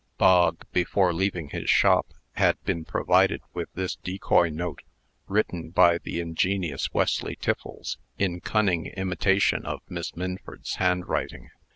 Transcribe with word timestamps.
Bog, 0.17 0.65
before 0.71 1.13
leaving 1.13 1.49
his 1.49 1.69
shop, 1.69 2.07
had 2.31 2.59
been 2.63 2.85
provided 2.85 3.39
with 3.53 3.69
this 3.75 3.97
decoy 3.97 4.49
note, 4.49 4.81
written 5.27 5.69
by 5.69 5.99
the 5.99 6.19
ingenious 6.19 6.91
Wesley 6.91 7.35
Tiffles 7.35 7.99
in 8.17 8.39
cunning 8.41 8.87
imitation 8.87 9.63
of 9.63 9.81
Miss 9.87 10.15
Minford's 10.17 10.77
handwriting. 10.77 11.51